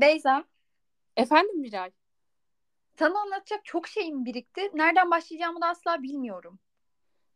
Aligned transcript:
Beyza, 0.00 0.44
Efendim 1.16 1.60
Miray? 1.60 1.90
sana 2.98 3.20
anlatacak 3.20 3.64
çok 3.64 3.88
şeyim 3.88 4.24
birikti. 4.24 4.60
Nereden 4.74 5.10
başlayacağımı 5.10 5.60
da 5.60 5.66
asla 5.66 6.02
bilmiyorum. 6.02 6.58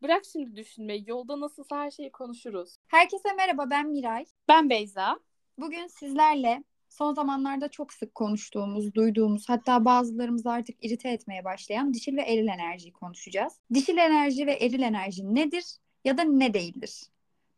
Bırak 0.02 0.22
şimdi 0.32 0.56
düşünmeyi. 0.56 1.04
Yolda 1.06 1.40
nasılsa 1.40 1.77
her 1.79 1.90
şeyi 1.90 2.12
konuşuruz. 2.12 2.77
Herkese 2.88 3.32
merhaba, 3.32 3.71
ben 3.71 3.88
Miray. 3.88 4.24
Ben 4.48 4.71
Beyza. 4.71 5.18
Bugün 5.58 5.86
sizlerle 5.86 6.64
son 6.88 7.14
zamanlarda 7.14 7.68
çok 7.68 7.92
sık 7.92 8.14
konuştuğumuz, 8.14 8.94
duyduğumuz, 8.94 9.48
hatta 9.48 9.84
bazılarımızı 9.84 10.50
artık 10.50 10.84
irite 10.84 11.08
etmeye 11.08 11.44
başlayan 11.44 11.94
dişil 11.94 12.16
ve 12.16 12.22
eril 12.22 12.46
enerjiyi 12.46 12.92
konuşacağız. 12.92 13.60
Dişil 13.74 13.96
enerji 13.96 14.46
ve 14.46 14.52
eril 14.52 14.82
enerji 14.82 15.34
nedir 15.34 15.64
ya 16.04 16.18
da 16.18 16.22
ne 16.22 16.54
değildir? 16.54 17.02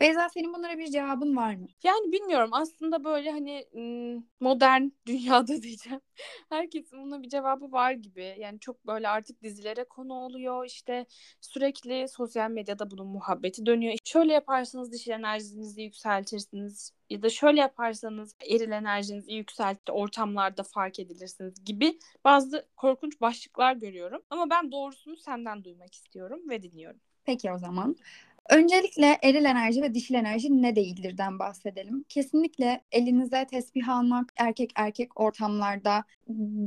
Beyza 0.01 0.29
senin 0.29 0.55
bunlara 0.55 0.79
bir 0.79 0.91
cevabın 0.91 1.37
var 1.37 1.55
mı? 1.55 1.67
Yani 1.85 2.13
bilmiyorum 2.13 2.51
aslında 2.53 3.05
böyle 3.05 3.31
hani 3.31 3.67
modern 4.41 4.83
dünyada 5.07 5.63
diyeceğim. 5.63 6.01
Herkesin 6.49 7.03
buna 7.03 7.23
bir 7.23 7.29
cevabı 7.29 7.73
var 7.73 7.93
gibi. 7.93 8.35
Yani 8.39 8.61
çok 8.61 8.87
böyle 8.87 9.09
artık 9.09 9.43
dizilere 9.43 9.85
konu 9.85 10.15
oluyor. 10.15 10.67
İşte 10.67 11.07
sürekli 11.41 12.09
sosyal 12.09 12.51
medyada 12.51 12.91
bunun 12.91 13.07
muhabbeti 13.07 13.67
dönüyor. 13.67 13.95
Şöyle 14.05 14.33
yaparsanız 14.33 14.93
dişil 14.93 15.11
enerjinizi 15.11 15.83
yükseltirsiniz 15.83 16.93
ya 17.11 17.23
da 17.23 17.31
şöyle 17.31 17.61
yaparsanız 17.61 18.35
eril 18.51 18.71
enerjinizi 18.71 19.33
yükseltti 19.33 19.93
ortamlarda 19.93 20.63
fark 20.63 20.99
edilirsiniz 20.99 21.65
gibi 21.65 21.99
bazı 22.25 22.67
korkunç 22.77 23.21
başlıklar 23.21 23.77
görüyorum. 23.77 24.23
Ama 24.31 24.51
ben 24.51 24.73
doğrusunu 24.73 25.17
senden 25.17 25.65
duymak 25.65 25.95
istiyorum 25.95 26.41
ve 26.51 26.63
dinliyorum. 26.63 27.01
Peki 27.25 27.53
o 27.53 27.59
zaman. 27.59 27.97
Öncelikle 28.51 29.19
eril 29.23 29.45
enerji 29.45 29.83
ve 29.83 29.95
dişil 29.95 30.15
enerji 30.15 30.63
ne 30.63 30.77
değildirden 30.77 31.39
bahsedelim. 31.39 32.05
Kesinlikle 32.09 32.81
elinize 32.93 33.47
tesbih 33.51 33.89
almak 33.89 34.33
erkek 34.37 34.71
erkek 34.77 35.21
ortamlarda 35.21 36.05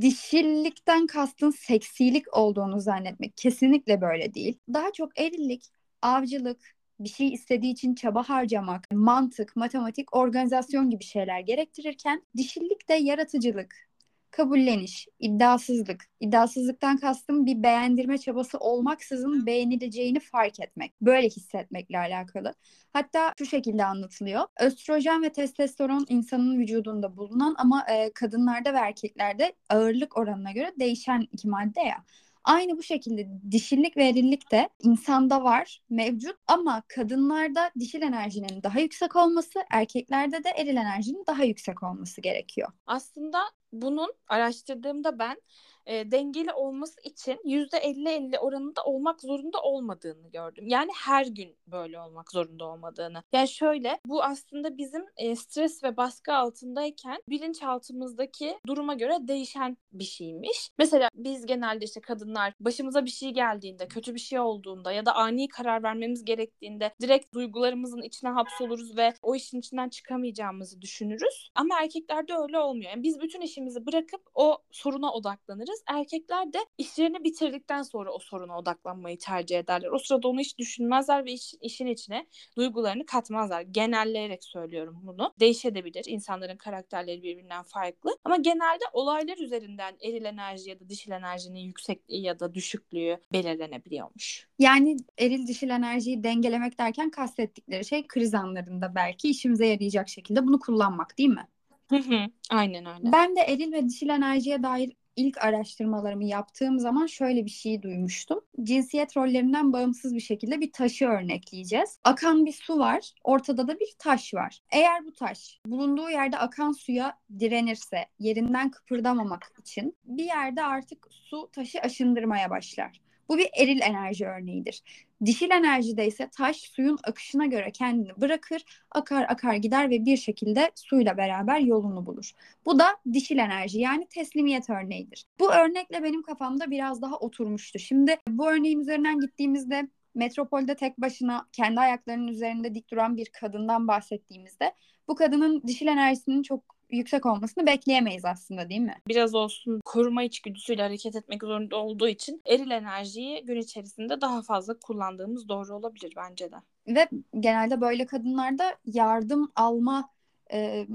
dişillikten 0.00 1.06
kastın 1.06 1.50
seksilik 1.50 2.36
olduğunu 2.36 2.80
zannetmek 2.80 3.36
kesinlikle 3.36 4.00
böyle 4.00 4.34
değil. 4.34 4.58
Daha 4.72 4.92
çok 4.92 5.20
erillik, 5.20 5.64
avcılık, 6.02 6.74
bir 7.00 7.08
şey 7.08 7.32
istediği 7.32 7.72
için 7.72 7.94
çaba 7.94 8.22
harcamak, 8.22 8.86
mantık, 8.92 9.56
matematik, 9.56 10.16
organizasyon 10.16 10.90
gibi 10.90 11.04
şeyler 11.04 11.40
gerektirirken 11.40 12.22
dişillik 12.36 12.88
de 12.88 12.94
yaratıcılık, 12.94 13.89
kabulleniş, 14.30 15.08
iddiasızlık. 15.18 16.04
İddiasızlıktan 16.20 16.96
kastım 16.96 17.46
bir 17.46 17.62
beğendirme 17.62 18.18
çabası 18.18 18.58
olmaksızın 18.58 19.46
beğenileceğini 19.46 20.20
fark 20.20 20.60
etmek. 20.60 21.00
Böyle 21.00 21.26
hissetmekle 21.28 21.98
alakalı. 21.98 22.54
Hatta 22.92 23.34
şu 23.38 23.46
şekilde 23.46 23.84
anlatılıyor. 23.84 24.46
Östrojen 24.60 25.22
ve 25.22 25.32
testosteron 25.32 26.06
insanın 26.08 26.58
vücudunda 26.58 27.16
bulunan 27.16 27.54
ama 27.58 27.86
e, 27.90 28.12
kadınlarda 28.12 28.74
ve 28.74 28.78
erkeklerde 28.78 29.52
ağırlık 29.68 30.18
oranına 30.18 30.52
göre 30.52 30.72
değişen 30.80 31.28
iki 31.32 31.48
madde 31.48 31.80
ya. 31.80 32.04
Aynı 32.44 32.78
bu 32.78 32.82
şekilde 32.82 33.28
dişillik 33.50 33.96
ve 33.96 34.08
erillik 34.08 34.52
de 34.52 34.68
insanda 34.82 35.44
var, 35.44 35.82
mevcut 35.90 36.36
ama 36.46 36.82
kadınlarda 36.88 37.70
dişil 37.78 38.02
enerjinin 38.02 38.62
daha 38.62 38.80
yüksek 38.80 39.16
olması, 39.16 39.60
erkeklerde 39.70 40.44
de 40.44 40.48
eril 40.50 40.76
enerjinin 40.76 41.24
daha 41.26 41.44
yüksek 41.44 41.82
olması 41.82 42.20
gerekiyor. 42.20 42.72
Aslında 42.86 43.38
bunun 43.72 44.12
araştırdığımda 44.28 45.18
ben 45.18 45.42
e, 45.90 46.10
dengeli 46.10 46.52
olması 46.52 47.00
için 47.04 47.40
%50-50 47.44 48.38
oranında 48.38 48.84
olmak 48.84 49.20
zorunda 49.20 49.62
olmadığını 49.62 50.28
gördüm. 50.28 50.68
Yani 50.68 50.90
her 50.96 51.26
gün 51.26 51.56
böyle 51.66 52.00
olmak 52.00 52.30
zorunda 52.30 52.64
olmadığını. 52.64 53.22
Yani 53.32 53.48
şöyle 53.48 54.00
bu 54.06 54.22
aslında 54.22 54.78
bizim 54.78 55.04
e, 55.16 55.36
stres 55.36 55.84
ve 55.84 55.96
baskı 55.96 56.34
altındayken 56.34 57.22
bilinçaltımızdaki 57.28 58.58
duruma 58.66 58.94
göre 58.94 59.18
değişen 59.20 59.76
bir 59.92 60.04
şeymiş. 60.04 60.70
Mesela 60.78 61.08
biz 61.14 61.46
genelde 61.46 61.84
işte 61.84 62.00
kadınlar 62.00 62.52
başımıza 62.60 63.04
bir 63.04 63.10
şey 63.10 63.30
geldiğinde, 63.30 63.88
kötü 63.88 64.14
bir 64.14 64.20
şey 64.20 64.40
olduğunda 64.40 64.92
ya 64.92 65.06
da 65.06 65.14
ani 65.14 65.48
karar 65.48 65.82
vermemiz 65.82 66.24
gerektiğinde 66.24 66.94
direkt 67.02 67.34
duygularımızın 67.34 68.02
içine 68.02 68.30
hapsoluruz 68.30 68.96
ve 68.96 69.14
o 69.22 69.34
işin 69.34 69.58
içinden 69.58 69.88
çıkamayacağımızı 69.88 70.82
düşünürüz. 70.82 71.50
Ama 71.54 71.82
erkeklerde 71.82 72.34
öyle 72.34 72.58
olmuyor. 72.58 72.90
Yani 72.90 73.02
biz 73.02 73.20
bütün 73.20 73.40
işimizi 73.40 73.86
bırakıp 73.86 74.20
o 74.34 74.58
soruna 74.70 75.12
odaklanırız. 75.12 75.79
Erkekler 75.86 76.52
de 76.52 76.58
işlerini 76.78 77.24
bitirdikten 77.24 77.82
sonra 77.82 78.12
o 78.12 78.18
soruna 78.18 78.58
odaklanmayı 78.58 79.18
tercih 79.18 79.58
ederler. 79.58 79.88
O 79.88 79.98
sırada 79.98 80.28
onu 80.28 80.40
hiç 80.40 80.58
düşünmezler 80.58 81.24
ve 81.24 81.32
iş, 81.32 81.54
işin 81.60 81.86
içine 81.86 82.26
duygularını 82.56 83.06
katmazlar. 83.06 83.60
Genelleyerek 83.60 84.44
söylüyorum 84.44 85.00
bunu. 85.02 85.34
Değişebilir. 85.40 86.04
İnsanların 86.06 86.56
karakterleri 86.56 87.22
birbirinden 87.22 87.62
farklı. 87.62 88.16
Ama 88.24 88.36
genelde 88.36 88.84
olaylar 88.92 89.38
üzerinden 89.38 89.96
eril 90.02 90.24
enerji 90.24 90.70
ya 90.70 90.80
da 90.80 90.88
dişil 90.88 91.10
enerjinin 91.10 91.60
yüksekliği 91.60 92.22
ya 92.22 92.40
da 92.40 92.54
düşüklüğü 92.54 93.18
belirlenebiliyormuş. 93.32 94.48
Yani 94.58 94.96
eril 95.18 95.46
dişil 95.46 95.70
enerjiyi 95.70 96.22
dengelemek 96.22 96.78
derken 96.78 97.10
kastettikleri 97.10 97.84
şey 97.84 98.06
kriz 98.06 98.34
anlarında 98.34 98.94
belki 98.94 99.30
işimize 99.30 99.66
yarayacak 99.66 100.08
şekilde 100.08 100.46
bunu 100.46 100.60
kullanmak 100.60 101.18
değil 101.18 101.28
mi? 101.28 101.48
Hı 101.88 101.96
hı, 101.96 102.26
aynen 102.50 102.86
öyle. 102.86 103.12
Ben 103.12 103.36
de 103.36 103.40
eril 103.40 103.72
ve 103.72 103.88
dişil 103.88 104.08
enerjiye 104.08 104.62
dair 104.62 104.92
ilk 105.20 105.44
araştırmalarımı 105.44 106.24
yaptığım 106.24 106.78
zaman 106.78 107.06
şöyle 107.06 107.44
bir 107.44 107.50
şey 107.50 107.82
duymuştum. 107.82 108.40
Cinsiyet 108.62 109.16
rollerinden 109.16 109.72
bağımsız 109.72 110.14
bir 110.14 110.20
şekilde 110.20 110.60
bir 110.60 110.72
taşı 110.72 111.06
örnekleyeceğiz. 111.06 111.98
Akan 112.04 112.46
bir 112.46 112.52
su 112.52 112.78
var, 112.78 113.14
ortada 113.24 113.68
da 113.68 113.80
bir 113.80 113.94
taş 113.98 114.34
var. 114.34 114.60
Eğer 114.72 115.06
bu 115.06 115.12
taş 115.12 115.60
bulunduğu 115.66 116.10
yerde 116.10 116.38
akan 116.38 116.72
suya 116.72 117.18
direnirse, 117.38 118.06
yerinden 118.18 118.70
kıpırdamamak 118.70 119.52
için 119.60 119.96
bir 120.04 120.24
yerde 120.24 120.62
artık 120.62 121.06
su 121.10 121.50
taşı 121.52 121.80
aşındırmaya 121.80 122.50
başlar. 122.50 123.00
Bu 123.30 123.38
bir 123.38 123.48
eril 123.56 123.80
enerji 123.80 124.26
örneğidir. 124.26 124.82
Dişil 125.24 125.50
enerjide 125.50 126.06
ise 126.06 126.28
taş 126.32 126.56
suyun 126.56 126.98
akışına 127.04 127.46
göre 127.46 127.70
kendini 127.70 128.20
bırakır, 128.20 128.64
akar 128.90 129.26
akar 129.28 129.54
gider 129.54 129.90
ve 129.90 130.04
bir 130.04 130.16
şekilde 130.16 130.70
suyla 130.74 131.16
beraber 131.16 131.60
yolunu 131.60 132.06
bulur. 132.06 132.32
Bu 132.66 132.78
da 132.78 132.86
dişil 133.12 133.38
enerji 133.38 133.78
yani 133.80 134.06
teslimiyet 134.08 134.70
örneğidir. 134.70 135.26
Bu 135.40 135.52
örnekle 135.52 136.02
benim 136.02 136.22
kafamda 136.22 136.70
biraz 136.70 137.02
daha 137.02 137.18
oturmuştu. 137.18 137.78
Şimdi 137.78 138.16
bu 138.28 138.50
örneğin 138.50 138.80
üzerinden 138.80 139.20
gittiğimizde 139.20 139.88
metropolde 140.14 140.76
tek 140.76 141.00
başına 141.00 141.46
kendi 141.52 141.80
ayaklarının 141.80 142.28
üzerinde 142.28 142.74
dik 142.74 142.90
duran 142.90 143.16
bir 143.16 143.26
kadından 143.26 143.88
bahsettiğimizde 143.88 144.74
bu 145.08 145.14
kadının 145.14 145.62
dişil 145.66 145.86
enerjisinin 145.86 146.42
çok 146.42 146.79
yüksek 146.92 147.26
olmasını 147.26 147.66
bekleyemeyiz 147.66 148.24
aslında 148.24 148.68
değil 148.68 148.80
mi? 148.80 148.96
Biraz 149.08 149.34
olsun 149.34 149.80
koruma 149.84 150.22
içgüdüsüyle 150.22 150.82
hareket 150.82 151.16
etmek 151.16 151.42
zorunda 151.42 151.76
olduğu 151.76 152.08
için 152.08 152.42
eril 152.46 152.70
enerjiyi 152.70 153.44
gün 153.44 153.60
içerisinde 153.60 154.20
daha 154.20 154.42
fazla 154.42 154.78
kullandığımız 154.78 155.48
doğru 155.48 155.76
olabilir 155.76 156.12
bence 156.16 156.52
de. 156.52 156.56
Ve 156.86 157.08
genelde 157.40 157.80
böyle 157.80 158.06
kadınlarda 158.06 158.76
yardım 158.84 159.52
alma 159.56 160.10
e, 160.52 160.86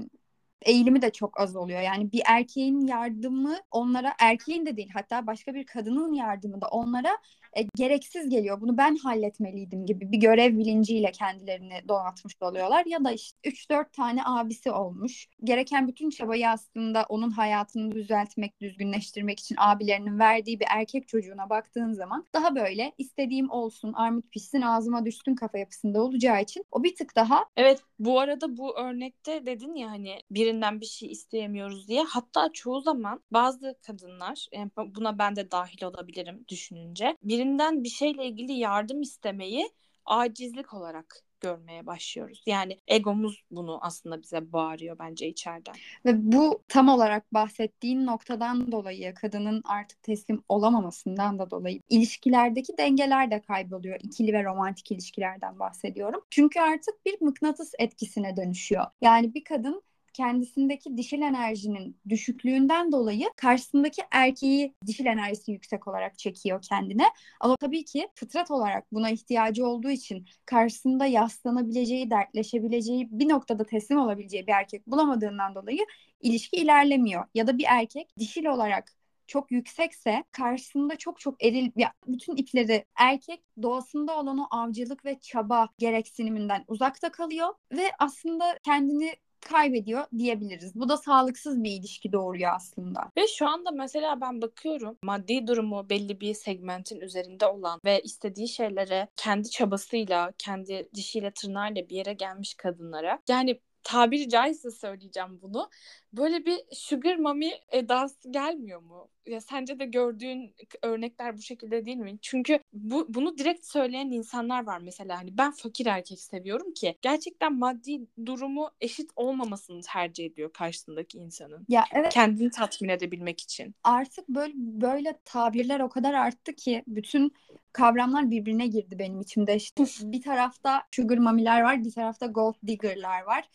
eğilimi 0.62 1.02
de 1.02 1.12
çok 1.12 1.40
az 1.40 1.56
oluyor. 1.56 1.80
Yani 1.80 2.12
bir 2.12 2.22
erkeğin 2.26 2.86
yardımı 2.86 3.56
onlara 3.70 4.12
erkeğin 4.20 4.66
de 4.66 4.76
değil 4.76 4.90
hatta 4.94 5.26
başka 5.26 5.54
bir 5.54 5.66
kadının 5.66 6.12
yardımı 6.12 6.60
da 6.60 6.68
onlara 6.68 7.18
e, 7.56 7.66
gereksiz 7.76 8.28
geliyor. 8.28 8.60
Bunu 8.60 8.78
ben 8.78 8.96
halletmeliydim 8.96 9.86
gibi 9.86 10.12
bir 10.12 10.18
görev 10.18 10.58
bilinciyle 10.58 11.10
kendilerini 11.10 11.88
donatmış 11.88 12.34
oluyorlar. 12.40 12.84
Ya 12.86 13.04
da 13.04 13.12
işte 13.12 13.38
3-4 13.44 13.92
tane 13.92 14.20
abisi 14.24 14.70
olmuş. 14.70 15.28
Gereken 15.44 15.88
bütün 15.88 16.10
çabayı 16.10 16.48
aslında 16.48 17.06
onun 17.08 17.30
hayatını 17.30 17.92
düzeltmek, 17.92 18.60
düzgünleştirmek 18.60 19.40
için 19.40 19.56
abilerinin 19.58 20.18
verdiği 20.18 20.60
bir 20.60 20.66
erkek 20.70 21.08
çocuğuna 21.08 21.50
baktığın 21.50 21.92
zaman 21.92 22.26
daha 22.34 22.56
böyle 22.56 22.92
istediğim 22.98 23.50
olsun, 23.50 23.92
armut 23.92 24.30
pişsin, 24.32 24.60
ağzıma 24.60 25.04
düşsün 25.06 25.34
kafa 25.34 25.58
yapısında 25.58 26.02
olacağı 26.02 26.42
için 26.42 26.64
o 26.70 26.82
bir 26.82 26.94
tık 26.94 27.16
daha. 27.16 27.44
Evet 27.56 27.82
bu 27.98 28.20
arada 28.20 28.56
bu 28.56 28.78
örnekte 28.78 29.46
dedin 29.46 29.74
ya 29.74 29.90
hani 29.90 30.18
birinden 30.30 30.80
bir 30.80 30.86
şey 30.86 31.10
isteyemiyoruz 31.10 31.88
diye. 31.88 32.02
Hatta 32.02 32.50
çoğu 32.52 32.80
zaman 32.80 33.20
bazı 33.30 33.78
kadınlar 33.86 34.46
yani 34.52 34.70
buna 34.76 35.18
ben 35.18 35.36
de 35.36 35.50
dahil 35.50 35.84
olabilirim 35.84 36.44
düşününce. 36.48 37.16
Birin 37.22 37.45
birinden 37.46 37.84
bir 37.84 37.88
şeyle 37.88 38.26
ilgili 38.26 38.52
yardım 38.52 39.02
istemeyi 39.02 39.70
acizlik 40.04 40.74
olarak 40.74 41.22
görmeye 41.40 41.86
başlıyoruz. 41.86 42.42
Yani 42.46 42.78
egomuz 42.88 43.42
bunu 43.50 43.78
aslında 43.82 44.22
bize 44.22 44.52
bağırıyor 44.52 44.98
bence 44.98 45.28
içeriden. 45.28 45.74
Ve 46.04 46.32
bu 46.32 46.62
tam 46.68 46.88
olarak 46.88 47.34
bahsettiğin 47.34 48.06
noktadan 48.06 48.72
dolayı 48.72 49.14
kadının 49.14 49.62
artık 49.64 50.02
teslim 50.02 50.42
olamamasından 50.48 51.38
da 51.38 51.50
dolayı 51.50 51.80
ilişkilerdeki 51.88 52.78
dengeler 52.78 53.30
de 53.30 53.40
kayboluyor. 53.40 54.00
İkili 54.02 54.32
ve 54.32 54.44
romantik 54.44 54.92
ilişkilerden 54.92 55.58
bahsediyorum. 55.58 56.20
Çünkü 56.30 56.60
artık 56.60 57.06
bir 57.06 57.20
mıknatıs 57.20 57.72
etkisine 57.78 58.36
dönüşüyor. 58.36 58.84
Yani 59.00 59.34
bir 59.34 59.44
kadın 59.44 59.82
kendisindeki 60.16 60.96
dişil 60.96 61.22
enerjinin 61.22 62.00
düşüklüğünden 62.08 62.92
dolayı 62.92 63.30
karşısındaki 63.36 64.02
erkeği 64.10 64.74
dişil 64.86 65.06
enerjisi 65.06 65.52
yüksek 65.52 65.88
olarak 65.88 66.18
çekiyor 66.18 66.62
kendine. 66.62 67.04
Ama 67.40 67.56
tabii 67.56 67.84
ki 67.84 68.08
fıtrat 68.14 68.50
olarak 68.50 68.92
buna 68.92 69.10
ihtiyacı 69.10 69.66
olduğu 69.66 69.90
için 69.90 70.26
karşısında 70.46 71.06
yaslanabileceği, 71.06 72.10
dertleşebileceği, 72.10 73.08
bir 73.10 73.28
noktada 73.28 73.66
teslim 73.66 73.98
olabileceği 73.98 74.46
bir 74.46 74.52
erkek 74.52 74.86
bulamadığından 74.86 75.54
dolayı 75.54 75.86
ilişki 76.20 76.56
ilerlemiyor. 76.56 77.24
Ya 77.34 77.46
da 77.46 77.58
bir 77.58 77.66
erkek 77.68 78.18
dişil 78.18 78.44
olarak 78.46 78.92
çok 79.26 79.50
yüksekse 79.50 80.24
karşısında 80.32 80.96
çok 80.96 81.20
çok 81.20 81.44
eril 81.44 81.70
ya 81.76 81.92
bütün 82.06 82.36
ipleri 82.36 82.84
erkek 82.96 83.42
doğasında 83.62 84.18
olan 84.20 84.38
o 84.38 84.46
avcılık 84.50 85.04
ve 85.04 85.18
çaba 85.20 85.68
gereksiniminden 85.78 86.64
uzakta 86.68 87.12
kalıyor 87.12 87.54
ve 87.72 87.90
aslında 87.98 88.58
kendini 88.64 89.14
kaybediyor 89.48 90.04
diyebiliriz. 90.18 90.74
Bu 90.74 90.88
da 90.88 90.96
sağlıksız 90.96 91.64
bir 91.64 91.70
ilişki 91.70 92.12
doğuruyor 92.12 92.52
aslında. 92.56 93.00
Ve 93.16 93.26
şu 93.38 93.48
anda 93.48 93.70
mesela 93.70 94.20
ben 94.20 94.42
bakıyorum 94.42 94.98
maddi 95.02 95.46
durumu 95.46 95.88
belli 95.90 96.20
bir 96.20 96.34
segmentin 96.34 97.00
üzerinde 97.00 97.46
olan 97.46 97.80
ve 97.84 98.00
istediği 98.00 98.48
şeylere 98.48 99.08
kendi 99.16 99.50
çabasıyla, 99.50 100.32
kendi 100.38 100.88
dişiyle 100.94 101.30
tırnağıyla 101.30 101.88
bir 101.88 101.96
yere 101.96 102.12
gelmiş 102.12 102.54
kadınlara 102.54 103.18
yani 103.28 103.60
tabiri 103.86 104.28
caizse 104.28 104.70
söyleyeceğim 104.70 105.38
bunu. 105.42 105.70
Böyle 106.12 106.46
bir 106.46 106.58
sugar 106.72 107.16
mommy 107.16 107.50
edası 107.70 108.30
gelmiyor 108.30 108.80
mu? 108.80 109.08
Ya 109.26 109.40
sence 109.40 109.78
de 109.78 109.86
gördüğün 109.86 110.54
örnekler 110.82 111.36
bu 111.36 111.42
şekilde 111.42 111.86
değil 111.86 111.96
mi? 111.96 112.18
Çünkü 112.22 112.58
bu 112.72 113.06
bunu 113.08 113.38
direkt 113.38 113.66
söyleyen 113.66 114.10
insanlar 114.10 114.66
var 114.66 114.78
mesela 114.78 115.18
hani 115.18 115.38
ben 115.38 115.52
fakir 115.52 115.86
erkek 115.86 116.20
seviyorum 116.20 116.72
ki 116.72 116.98
gerçekten 117.02 117.54
maddi 117.54 118.00
durumu 118.26 118.70
eşit 118.80 119.10
olmamasını 119.16 119.80
tercih 119.82 120.26
ediyor 120.26 120.52
karşısındaki 120.52 121.18
insanın. 121.18 121.66
Ya 121.68 121.84
evet. 121.92 122.12
Kendini 122.12 122.50
tatmin 122.50 122.88
edebilmek 122.88 123.40
için. 123.40 123.74
Artık 123.84 124.28
böyle 124.28 124.52
böyle 124.56 125.18
tabirler 125.24 125.80
o 125.80 125.88
kadar 125.88 126.14
arttı 126.14 126.52
ki 126.52 126.82
bütün 126.86 127.32
kavramlar 127.76 128.30
birbirine 128.30 128.66
girdi 128.66 128.98
benim 128.98 129.20
içimde. 129.20 129.56
İşte 129.56 129.84
bir 130.00 130.22
tarafta 130.22 130.82
sugar 130.90 131.18
mamiler 131.18 131.62
var, 131.62 131.84
bir 131.84 131.92
tarafta 131.92 132.26
gold 132.26 132.54
digger'lar 132.66 133.22
var. 133.22 133.48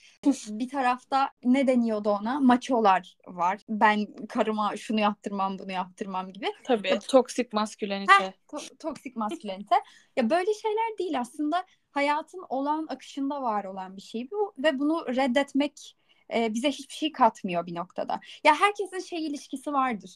bir 0.47 0.69
tarafta 0.69 1.29
ne 1.43 1.67
deniyordu 1.67 2.09
ona? 2.09 2.39
Maçolar 2.39 3.17
var. 3.27 3.61
Ben 3.69 4.07
karıma 4.29 4.77
şunu 4.77 4.99
yaptırmam, 4.99 5.59
bunu 5.59 5.71
yaptırmam 5.71 6.31
gibi. 6.33 6.47
Tabii. 6.63 6.99
Toksik 7.07 7.53
maskülenite. 7.53 8.13
Heh, 8.13 8.31
to- 8.47 8.77
toksik 8.77 9.15
maskülenite. 9.15 9.75
ya 10.17 10.29
böyle 10.29 10.53
şeyler 10.53 10.97
değil 10.99 11.19
aslında 11.19 11.65
hayatın 11.91 12.45
olan 12.49 12.87
akışında 12.89 13.41
var 13.41 13.63
olan 13.63 13.97
bir 13.97 14.01
şey 14.01 14.31
bu 14.31 14.53
ve 14.57 14.79
bunu 14.79 15.05
reddetmek 15.15 15.97
e, 16.33 16.53
bize 16.53 16.71
hiçbir 16.71 16.93
şey 16.93 17.11
katmıyor 17.11 17.65
bir 17.65 17.75
noktada. 17.75 18.19
Ya 18.43 18.55
herkesin 18.55 18.99
şey 18.99 19.27
ilişkisi 19.27 19.73
vardır. 19.73 20.15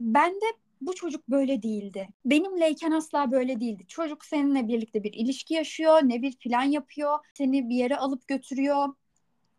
Ben 0.00 0.34
de 0.34 0.46
bu 0.80 0.94
çocuk 0.94 1.28
böyle 1.28 1.62
değildi. 1.62 2.08
Benimleyken 2.24 2.90
asla 2.90 3.30
böyle 3.32 3.60
değildi. 3.60 3.84
Çocuk 3.88 4.24
seninle 4.24 4.68
birlikte 4.68 5.02
bir 5.02 5.12
ilişki 5.12 5.54
yaşıyor, 5.54 6.00
ne 6.02 6.22
bir 6.22 6.36
plan 6.36 6.62
yapıyor, 6.62 7.18
seni 7.34 7.68
bir 7.68 7.76
yere 7.76 7.96
alıp 7.96 8.28
götürüyor, 8.28 8.88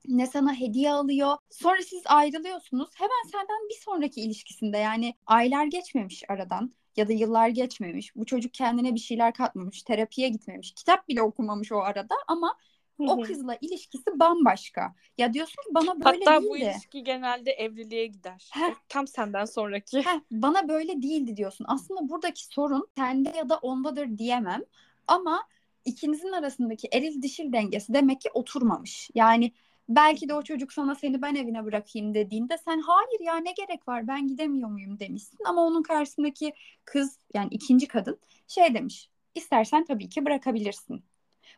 ne 0.08 0.28
sana 0.28 0.54
hediye 0.60 0.92
alıyor. 0.92 1.38
Sonra 1.50 1.82
siz 1.82 2.04
ayrılıyorsunuz. 2.06 2.90
Hemen 2.96 3.32
senden 3.32 3.70
bir 3.70 3.82
sonraki 3.86 4.22
ilişkisinde 4.22 4.78
yani 4.78 5.14
aylar 5.26 5.66
geçmemiş 5.66 6.24
aradan 6.30 6.72
ya 6.98 7.08
da 7.08 7.14
yıllar 7.14 7.50
geçmemiş. 7.50 8.16
Bu 8.16 8.26
çocuk 8.26 8.54
kendine 8.54 8.96
bir 8.96 9.00
şeyler 9.00 9.34
katmamış, 9.34 9.84
terapiye 9.84 10.30
gitmemiş, 10.30 10.72
kitap 10.72 11.08
bile 11.08 11.22
okumamış 11.22 11.72
o 11.72 11.78
arada 11.78 12.16
ama 12.28 12.58
o 13.00 13.22
kızla 13.22 13.58
ilişkisi 13.62 14.20
bambaşka. 14.20 14.96
Ya 15.18 15.34
diyorsun 15.34 15.56
ki 15.56 15.70
bana 15.72 16.00
böyle 16.00 16.26
Hatta 16.26 16.42
değildi. 16.42 16.50
bu 16.50 16.58
ilişki 16.58 17.04
genelde 17.04 17.52
evliliğe 17.52 18.08
gider. 18.08 18.50
Heh. 18.54 18.74
Tam 18.90 19.08
senden 19.08 19.46
sonraki. 19.46 19.98
Heh, 20.06 20.20
bana 20.32 20.68
böyle 20.68 21.02
değildi 21.02 21.38
diyorsun. 21.38 21.66
Aslında 21.70 22.10
buradaki 22.10 22.46
sorun 22.46 22.88
sende 22.98 23.34
ya 23.38 23.50
da 23.50 23.58
ondadır 23.58 24.18
diyemem. 24.18 24.62
Ama 25.08 25.44
ikinizin 25.86 26.32
arasındaki 26.32 26.88
eril 26.94 27.22
dişil 27.22 27.54
dengesi 27.54 27.94
demek 27.94 28.22
ki 28.22 28.30
oturmamış. 28.34 29.10
Yani 29.16 29.52
belki 29.90 30.30
de 30.30 30.34
o 30.34 30.42
çocuk 30.42 30.74
sana 30.74 30.96
seni 30.96 31.22
ben 31.22 31.36
evine 31.36 31.66
bırakayım 31.66 32.14
dediğinde 32.14 32.58
sen 32.58 32.80
hayır 32.80 33.20
ya 33.20 33.38
ne 33.38 33.52
gerek 33.52 33.88
var 33.88 34.08
ben 34.08 34.28
gidemiyor 34.28 34.70
muyum 34.70 35.00
demişsin. 35.00 35.38
Ama 35.46 35.62
onun 35.62 35.84
karşısındaki 35.84 36.54
kız 36.86 37.18
yani 37.34 37.48
ikinci 37.52 37.88
kadın 37.88 38.20
şey 38.48 38.74
demiş. 38.74 39.10
İstersen 39.36 39.86
tabii 39.86 40.10
ki 40.10 40.26
bırakabilirsin. 40.26 41.04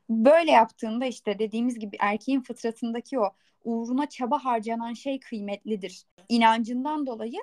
Böyle 0.09 0.51
yaptığında 0.51 1.05
işte 1.05 1.39
dediğimiz 1.39 1.79
gibi 1.79 1.97
erkeğin 1.99 2.41
fıtratındaki 2.41 3.19
o 3.19 3.29
uğruna 3.63 4.09
çaba 4.09 4.45
harcanan 4.45 4.93
şey 4.93 5.19
kıymetlidir. 5.19 6.03
İnancından 6.29 7.07
dolayı 7.07 7.39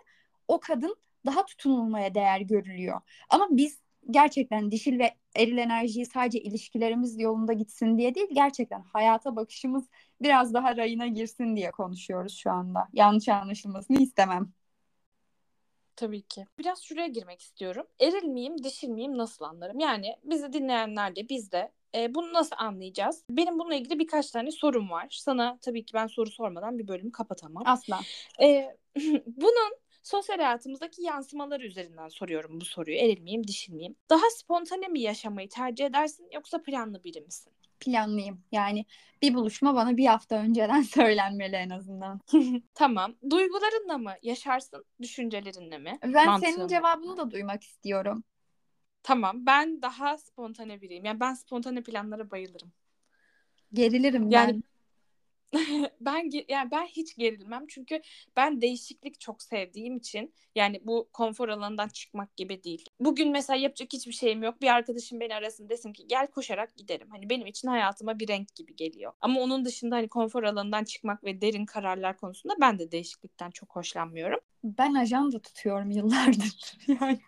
o 0.49 0.61
kadın 0.61 0.97
daha 1.27 1.45
tutunulmaya 1.45 2.15
değer 2.15 2.41
görülüyor. 2.41 3.01
Ama 3.31 3.49
biz 3.51 3.85
gerçekten 4.11 4.71
dişil 4.71 4.99
ve 4.99 5.15
eril 5.37 5.59
enerjiyi 5.59 6.07
sadece 6.07 6.41
ilişkilerimiz 6.41 7.21
yolunda 7.21 7.53
gitsin 7.53 7.99
diye 7.99 8.15
değil, 8.15 8.29
gerçekten 8.33 8.83
hayata 8.83 9.37
bakışımız 9.37 9.89
biraz 10.23 10.55
daha 10.55 10.77
rayına 10.77 11.07
girsin 11.07 11.57
diye 11.57 11.71
konuşuyoruz 11.71 12.37
şu 12.39 12.51
anda. 12.51 12.89
Yanlış 12.93 13.29
anlaşılmasını 13.29 14.03
istemem. 14.03 14.53
Tabii 15.97 16.23
ki. 16.23 16.47
Biraz 16.59 16.83
şuraya 16.83 17.07
girmek 17.07 17.41
istiyorum. 17.41 17.87
Eril 18.01 18.25
miyim, 18.25 18.65
dişil 18.65 18.89
miyim 18.89 19.19
nasıl 19.19 19.45
anlarım? 19.45 19.79
Yani 19.79 20.17
bizi 20.25 20.53
dinleyenler 20.53 21.17
de 21.17 21.29
biz 21.29 21.53
de 21.53 21.73
e, 21.95 22.15
bunu 22.15 22.33
nasıl 22.33 22.57
anlayacağız? 22.59 23.25
Benim 23.31 23.59
bununla 23.59 23.75
ilgili 23.75 23.99
birkaç 23.99 24.31
tane 24.31 24.51
sorum 24.51 24.91
var. 24.91 25.07
Sana 25.11 25.59
tabii 25.63 25.85
ki 25.85 25.95
ben 25.95 26.07
soru 26.07 26.31
sormadan 26.31 26.79
bir 26.79 26.89
bölümü 26.89 27.13
kapatamam. 27.13 27.63
Asla. 27.67 28.01
E, 28.43 28.77
bunun 29.27 29.85
sosyal 30.03 30.37
hayatımızdaki 30.37 31.03
yansımaları 31.03 31.67
üzerinden 31.67 32.09
soruyorum 32.09 32.61
bu 32.61 32.65
soruyu. 32.65 32.97
Eril 32.97 33.21
miyim, 33.21 33.47
dişil 33.47 33.73
miyim? 33.73 33.97
Daha 34.11 34.31
spontane 34.31 34.89
mi 34.89 35.01
yaşamayı 35.01 35.49
tercih 35.49 35.87
edersin 35.87 36.29
yoksa 36.35 36.63
planlı 36.63 37.05
biri 37.05 37.21
misin? 37.21 37.53
Planlıyım. 37.81 38.45
Yani 38.53 38.85
bir 39.23 39.35
buluşma 39.35 39.75
bana 39.75 39.97
bir 39.97 40.07
hafta 40.07 40.37
önceden 40.37 40.83
söylenmeli 40.97 41.57
en 41.57 41.71
azından. 41.71 42.21
tamam. 42.75 43.15
Duygularınla 43.31 43.99
mı 43.99 44.13
yaşarsın, 44.23 44.85
düşüncelerinle 45.03 45.79
mi? 45.79 45.99
Ben 46.03 46.27
Mantığınla. 46.27 46.53
senin 46.53 46.69
cevabını 46.69 47.17
da 47.17 47.31
duymak 47.31 47.63
istiyorum. 47.63 48.25
Tamam. 49.05 49.47
Ben 49.47 49.83
daha 49.83 50.19
spontane 50.19 50.81
biriyim. 50.81 51.05
Yani 51.05 51.21
ben 51.21 51.35
spontane 51.35 51.83
planlara 51.83 52.31
bayılırım. 52.31 52.73
Gerilirim 53.73 54.31
yani, 54.31 54.53
ben. 54.53 54.63
ben 56.01 56.31
yani 56.49 56.71
ben 56.71 56.87
hiç 56.87 57.17
gerilmem 57.17 57.65
çünkü 57.69 58.01
ben 58.37 58.61
değişiklik 58.61 59.21
çok 59.21 59.43
sevdiğim 59.43 59.97
için 59.97 60.35
yani 60.55 60.81
bu 60.85 61.09
konfor 61.13 61.49
alanından 61.49 61.89
çıkmak 61.89 62.37
gibi 62.37 62.65
değil. 62.65 62.85
Bugün 63.01 63.33
mesela 63.33 63.57
yapacak 63.57 63.93
hiçbir 63.93 64.13
şeyim 64.13 64.43
yok. 64.43 64.63
Bir 64.63 64.69
arkadaşım 64.69 65.21
beni 65.21 65.35
arasın 65.35 65.69
desin 65.69 65.93
ki 65.93 66.07
gel 66.07 66.27
koşarak 66.27 66.77
giderim. 66.77 67.09
Hani 67.11 67.31
benim 67.31 67.47
için 67.47 67.69
hayatıma 67.69 68.19
bir 68.19 68.29
renk 68.29 68.55
gibi 68.55 68.77
geliyor. 68.77 69.13
Ama 69.21 69.41
onun 69.41 69.65
dışında 69.65 69.97
hani 69.97 70.09
konfor 70.09 70.43
alanından 70.43 70.85
çıkmak 70.85 71.25
ve 71.25 71.41
derin 71.41 71.67
kararlar 71.67 72.17
konusunda 72.17 72.55
ben 72.61 72.79
de 72.79 72.93
değişiklikten 72.93 73.51
çok 73.51 73.77
hoşlanmıyorum. 73.77 74.41
Ben 74.65 74.95
ajanda 74.95 75.39
tutuyorum 75.39 75.91
yıllardır. 75.91 76.77
Yani 77.01 77.19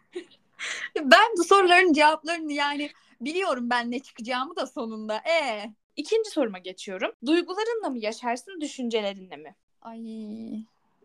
ben 0.97 1.27
bu 1.39 1.45
soruların 1.45 1.93
cevaplarını 1.93 2.53
yani 2.53 2.91
biliyorum 3.21 3.71
ben 3.71 3.91
ne 3.91 3.99
çıkacağımı 3.99 4.57
da 4.57 4.67
sonunda. 4.67 5.17
E 5.17 5.67
İkinci 5.97 6.31
soruma 6.31 6.59
geçiyorum. 6.59 7.13
Duygularınla 7.27 7.91
mı 7.91 7.99
yaşarsın, 7.99 8.61
düşüncelerinle 8.61 9.37
mi? 9.37 9.57
Ay 9.83 10.01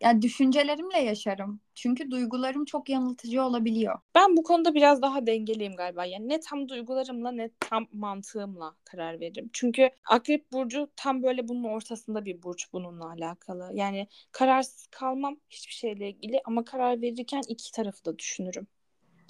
yani 0.02 0.22
düşüncelerimle 0.22 1.00
yaşarım. 1.00 1.60
Çünkü 1.76 2.12
duygularım 2.12 2.66
çok 2.66 2.90
yanıltıcı 2.90 3.44
olabiliyor. 3.44 4.00
Ben 4.16 4.38
bu 4.38 4.44
konuda 4.44 4.74
biraz 4.74 5.02
daha 5.02 5.28
dengeliyim 5.28 5.76
galiba. 5.76 6.06
Yani 6.06 6.30
ne 6.30 6.40
tam 6.40 6.70
duygularımla 6.70 7.32
ne 7.32 7.50
tam 7.60 7.88
mantığımla 7.94 8.76
karar 8.86 9.20
veririm. 9.20 9.50
Çünkü 9.54 9.90
Akrep 10.10 10.52
Burcu 10.52 10.90
tam 10.96 11.24
böyle 11.24 11.48
bunun 11.48 11.64
ortasında 11.64 12.26
bir 12.26 12.44
burç 12.44 12.74
bununla 12.74 13.10
alakalı. 13.10 13.70
Yani 13.74 14.08
kararsız 14.32 14.88
kalmam 14.88 15.38
hiçbir 15.50 15.74
şeyle 15.74 16.10
ilgili 16.10 16.42
ama 16.46 16.66
karar 16.66 17.02
verirken 17.02 17.42
iki 17.48 17.72
tarafı 17.72 18.06
da 18.06 18.20
düşünürüm. 18.20 18.68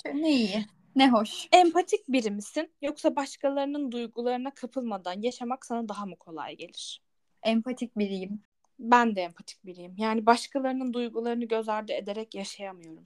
Ne 0.05 0.31
iyi. 0.31 0.65
Ne 0.95 1.09
hoş. 1.09 1.47
Empatik 1.51 2.07
biri 2.07 2.31
misin 2.31 2.71
yoksa 2.81 3.15
başkalarının 3.15 3.91
duygularına 3.91 4.53
kapılmadan 4.53 5.21
yaşamak 5.21 5.65
sana 5.65 5.89
daha 5.89 6.05
mı 6.05 6.15
kolay 6.15 6.55
gelir? 6.55 7.01
Empatik 7.43 7.97
biriyim. 7.97 8.41
Ben 8.79 9.15
de 9.15 9.21
empatik 9.21 9.65
biriyim. 9.65 9.95
Yani 9.97 10.25
başkalarının 10.25 10.93
duygularını 10.93 11.45
göz 11.45 11.69
ardı 11.69 11.93
ederek 11.93 12.35
yaşayamıyorum. 12.35 13.03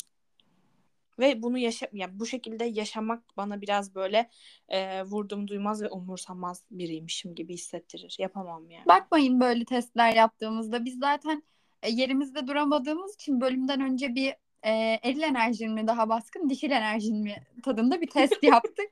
Ve 1.20 1.42
bunu 1.42 1.58
yaşa 1.58 1.88
yani 1.94 2.20
bu 2.20 2.26
şekilde 2.26 2.66
yaşamak 2.66 3.24
bana 3.38 3.62
biraz 3.62 3.96
böyle 3.96 4.30
e, 4.70 5.04
vurdum 5.04 5.48
duymaz 5.48 5.82
ve 5.82 5.90
umursamaz 5.90 6.66
biriymişim 6.72 7.36
gibi 7.36 7.54
hissettirir. 7.54 8.16
Yapamam 8.20 8.70
yani. 8.70 8.86
Bakmayın 8.86 9.42
böyle 9.42 9.66
testler 9.66 10.14
yaptığımızda 10.14 10.86
biz 10.86 11.00
zaten 11.00 11.44
e, 11.84 11.90
yerimizde 11.90 12.48
duramadığımız 12.48 13.16
için 13.16 13.42
bölümden 13.42 13.82
önce 13.82 14.16
bir 14.16 14.34
e, 14.66 15.00
eril 15.04 15.22
enerjin 15.22 15.72
mi 15.72 15.88
daha 15.88 16.10
baskın, 16.10 16.50
dişil 16.50 16.72
enerjin 16.72 17.18
mi 17.18 17.36
tadında 17.64 18.02
bir 18.02 18.08
test 18.08 18.38
yaptık. 18.44 18.90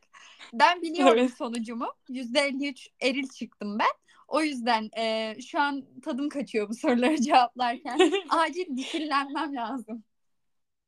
ben 0.54 0.82
biliyorum 0.82 1.18
evet. 1.20 1.34
sonucumu. 1.34 1.88
%53 2.10 2.88
eril 3.02 3.28
çıktım 3.28 3.80
ben. 3.80 4.04
O 4.28 4.42
yüzden 4.42 4.90
e, 4.98 5.36
şu 5.42 5.60
an 5.60 5.84
tadım 6.04 6.30
kaçıyor 6.30 6.70
bu 6.70 6.74
soruları 6.74 7.18
cevaplarken. 7.22 8.00
Acil 8.30 8.78
dişillenmem 8.78 9.56
lazım. 9.56 10.04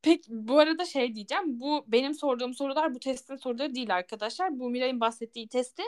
Peki 0.05 0.23
bu 0.29 0.59
arada 0.59 0.85
şey 0.85 1.15
diyeceğim. 1.15 1.59
Bu 1.59 1.85
benim 1.87 2.13
sorduğum 2.13 2.53
sorular 2.53 2.95
bu 2.95 2.99
testin 2.99 3.35
soruları 3.35 3.75
değil 3.75 3.95
arkadaşlar. 3.95 4.59
Bu 4.59 4.69
Miray'ın 4.69 4.99
bahsettiği 4.99 5.47
testi 5.47 5.81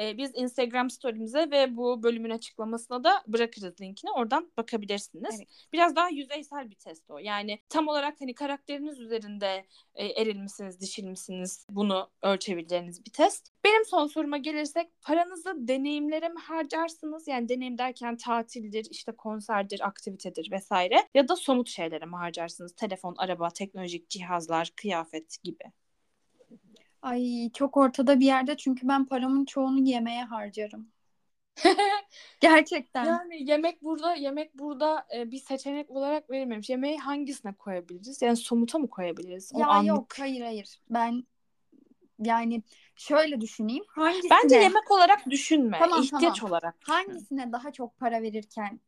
e, 0.00 0.18
biz 0.18 0.30
Instagram 0.34 0.90
story'mize 0.90 1.50
ve 1.50 1.76
bu 1.76 2.02
bölümün 2.02 2.30
açıklamasına 2.30 3.04
da 3.04 3.22
bırakırız 3.26 3.80
linkini. 3.80 4.10
Oradan 4.10 4.52
bakabilirsiniz. 4.56 5.36
Evet. 5.38 5.48
Biraz 5.72 5.96
daha 5.96 6.08
yüzeysel 6.08 6.70
bir 6.70 6.74
test 6.74 7.10
o. 7.10 7.18
Yani 7.18 7.58
tam 7.68 7.88
olarak 7.88 8.20
hani 8.20 8.34
karakteriniz 8.34 9.00
üzerinde 9.00 9.66
e, 9.94 10.06
eril 10.06 10.36
misiniz, 10.36 10.80
dişil 10.80 11.04
misiniz 11.04 11.66
bunu 11.70 12.10
ölçebileceğiniz 12.22 13.04
bir 13.04 13.12
test. 13.12 13.51
Benim 13.64 13.84
son 13.84 14.06
soruma 14.06 14.36
gelirsek 14.36 15.02
paranızı 15.02 15.54
deneyimlere 15.56 16.28
mi 16.28 16.40
harcarsınız? 16.40 17.28
Yani 17.28 17.48
deneyim 17.48 17.78
derken 17.78 18.16
tatildir, 18.16 18.86
işte 18.90 19.12
konserdir, 19.12 19.86
aktivitedir 19.86 20.50
vesaire 20.50 21.08
ya 21.14 21.28
da 21.28 21.36
somut 21.36 21.68
şeylere 21.68 22.06
mi 22.06 22.16
harcarsınız? 22.16 22.74
Telefon, 22.74 23.14
araba, 23.18 23.50
teknolojik 23.50 24.10
cihazlar, 24.10 24.72
kıyafet 24.76 25.42
gibi. 25.42 25.64
Ay 27.02 27.50
çok 27.54 27.76
ortada 27.76 28.20
bir 28.20 28.26
yerde 28.26 28.56
çünkü 28.56 28.88
ben 28.88 29.04
paramın 29.04 29.44
çoğunu 29.44 29.80
yemeğe 29.88 30.24
harcarım. 30.24 30.88
Gerçekten. 32.40 33.04
Yani 33.04 33.50
yemek 33.50 33.82
burada 33.82 34.14
yemek 34.14 34.58
burada 34.58 35.06
e, 35.16 35.30
bir 35.30 35.38
seçenek 35.38 35.90
olarak 35.90 36.30
verilmemiş. 36.30 36.70
Yemeği 36.70 36.98
hangisine 36.98 37.52
koyabiliriz? 37.52 38.22
Yani 38.22 38.36
somuta 38.36 38.78
mı 38.78 38.90
koyabiliriz? 38.90 39.50
O 39.54 39.58
ya 39.58 39.66
anlık... 39.66 39.88
yok 39.88 40.06
hayır 40.18 40.40
hayır. 40.40 40.80
Ben 40.90 41.24
yani 42.24 42.62
şöyle 42.96 43.40
düşüneyim. 43.40 43.84
Hangisine... 43.88 44.30
Bence 44.30 44.56
yemek 44.56 44.90
olarak 44.90 45.30
düşünme. 45.30 45.78
Tamam, 45.78 46.02
ihtiyaç 46.02 46.38
tamam. 46.38 46.52
olarak. 46.52 46.80
Düşün. 46.80 46.92
Hangisine 46.92 47.52
daha 47.52 47.72
çok 47.72 47.98
para 47.98 48.22
verirken 48.22 48.80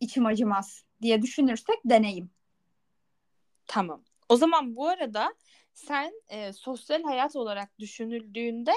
içim 0.00 0.26
acımaz 0.26 0.84
diye 1.02 1.22
düşünürsek 1.22 1.76
deneyim. 1.84 2.30
Tamam. 3.66 4.04
O 4.28 4.36
zaman 4.36 4.76
bu 4.76 4.88
arada 4.88 5.34
sen 5.74 6.12
e, 6.28 6.52
sosyal 6.52 7.02
hayat 7.02 7.36
olarak 7.36 7.78
düşünüldüğünde 7.78 8.72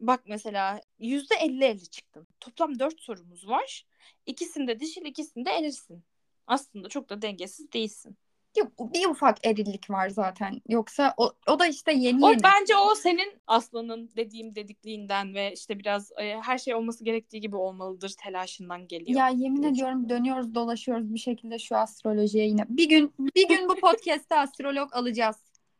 bak 0.00 0.22
mesela 0.26 0.80
yüzde 0.98 1.34
elli 1.34 1.64
elli 1.64 1.90
çıktın. 1.90 2.26
Toplam 2.40 2.78
dört 2.78 3.00
sorumuz 3.00 3.48
var. 3.48 3.86
İkisinde 4.26 4.80
dişil 4.80 5.04
ikisinde 5.04 5.50
erirsin. 5.50 6.04
Aslında 6.46 6.88
çok 6.88 7.10
da 7.10 7.22
dengesiz 7.22 7.72
değilsin. 7.72 8.16
Yok 8.56 8.94
bir 8.94 9.06
ufak 9.06 9.46
erillik 9.46 9.90
var 9.90 10.08
zaten. 10.08 10.62
Yoksa 10.68 11.14
o, 11.16 11.32
o 11.48 11.58
da 11.58 11.66
işte 11.66 11.92
yeni 11.92 12.24
o, 12.24 12.30
yeni. 12.30 12.42
Bence 12.42 12.76
o 12.76 12.94
senin 12.94 13.32
aslanın 13.46 14.10
dediğim 14.16 14.54
dedikliğinden 14.54 15.34
ve 15.34 15.52
işte 15.52 15.78
biraz 15.78 16.12
e, 16.12 16.40
her 16.40 16.58
şey 16.58 16.74
olması 16.74 17.04
gerektiği 17.04 17.40
gibi 17.40 17.56
olmalıdır 17.56 18.14
telaşından 18.24 18.88
geliyor. 18.88 19.18
Ya 19.18 19.28
yemin 19.28 19.62
ediyorum 19.62 20.08
dönüyoruz 20.08 20.54
dolaşıyoruz 20.54 21.14
bir 21.14 21.18
şekilde 21.18 21.58
şu 21.58 21.76
astrolojiye 21.76 22.46
yine. 22.46 22.64
Bir 22.68 22.88
gün 22.88 23.14
bir 23.18 23.48
gün 23.48 23.68
bu 23.68 23.76
podcast'te 23.76 24.38
astrolog 24.38 24.88
alacağız. 24.92 25.36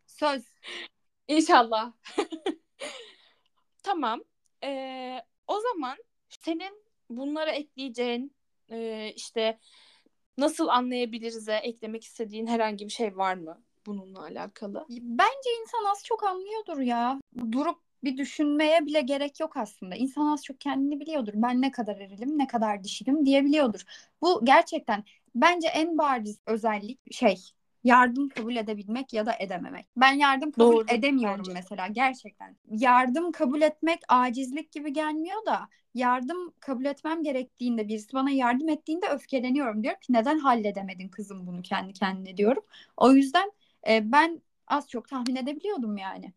Söz. 0.06 0.42
İnşallah. 1.28 1.92
tamam. 3.82 4.20
Ee, 4.64 5.18
o 5.46 5.60
zaman 5.60 5.96
senin 6.28 6.84
bunlara 7.10 7.50
ekleyeceğin 7.50 8.36
e, 8.70 9.08
işte 9.16 9.58
nasıl 10.38 10.68
anlayabiliriz'e 10.68 11.54
eklemek 11.54 12.04
istediğin 12.04 12.46
herhangi 12.46 12.84
bir 12.84 12.92
şey 12.92 13.16
var 13.16 13.34
mı 13.34 13.62
bununla 13.86 14.22
alakalı? 14.22 14.86
Bence 14.90 15.50
insan 15.62 15.90
az 15.92 16.04
çok 16.04 16.24
anlıyordur 16.24 16.78
ya. 16.78 17.20
Durup 17.52 17.78
bir 18.04 18.16
düşünmeye 18.16 18.86
bile 18.86 19.00
gerek 19.00 19.40
yok 19.40 19.56
aslında. 19.56 19.94
İnsan 19.94 20.26
az 20.26 20.44
çok 20.44 20.60
kendini 20.60 21.00
biliyordur. 21.00 21.32
Ben 21.36 21.62
ne 21.62 21.70
kadar 21.70 21.96
erilim, 21.96 22.38
ne 22.38 22.46
kadar 22.46 22.84
dişilim 22.84 23.26
diyebiliyordur. 23.26 23.84
Bu 24.22 24.44
gerçekten 24.44 25.04
bence 25.34 25.68
en 25.68 25.98
bariz 25.98 26.38
özellik 26.46 27.12
şey 27.14 27.36
yardım 27.84 28.28
kabul 28.28 28.56
edebilmek 28.56 29.12
ya 29.12 29.26
da 29.26 29.34
edememek. 29.38 29.86
Ben 29.96 30.12
yardım 30.12 30.52
kabul 30.52 30.72
Doğru, 30.72 30.84
edemiyorum 30.88 31.38
bence. 31.38 31.52
mesela 31.52 31.86
gerçekten. 31.86 32.56
Yardım 32.70 33.32
kabul 33.32 33.62
etmek 33.62 34.00
acizlik 34.08 34.72
gibi 34.72 34.92
gelmiyor 34.92 35.46
da 35.46 35.68
yardım 35.94 36.54
kabul 36.60 36.84
etmem 36.84 37.22
gerektiğinde 37.22 37.88
birisi 37.88 38.12
bana 38.12 38.30
yardım 38.30 38.68
ettiğinde 38.68 39.08
öfkeleniyorum. 39.08 39.82
Diyorum 39.82 40.00
ki 40.00 40.12
neden 40.12 40.38
halledemedin 40.38 41.08
kızım 41.08 41.46
bunu 41.46 41.62
kendi 41.62 41.92
kendine 41.92 42.36
diyorum. 42.36 42.62
O 42.96 43.12
yüzden 43.12 43.52
e, 43.88 44.12
ben 44.12 44.42
az 44.66 44.88
çok 44.88 45.08
tahmin 45.08 45.36
edebiliyordum 45.36 45.96
yani. 45.96 46.32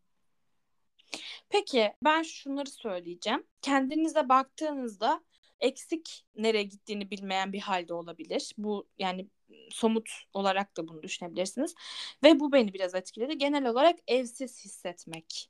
Peki 1.49 1.93
ben 2.03 2.23
şunları 2.23 2.69
söyleyeceğim. 2.69 3.43
Kendinize 3.61 4.29
baktığınızda 4.29 5.23
eksik 5.59 6.25
nereye 6.35 6.63
gittiğini 6.63 7.11
bilmeyen 7.11 7.53
bir 7.53 7.59
halde 7.59 7.93
olabilir. 7.93 8.53
Bu 8.57 8.87
yani 8.99 9.27
somut 9.69 10.09
olarak 10.33 10.77
da 10.77 10.87
bunu 10.87 11.03
düşünebilirsiniz. 11.03 11.75
Ve 12.23 12.39
bu 12.39 12.51
beni 12.51 12.73
biraz 12.73 12.95
etkiledi. 12.95 13.37
Genel 13.37 13.65
olarak 13.65 13.99
evsiz 14.07 14.65
hissetmek 14.65 15.49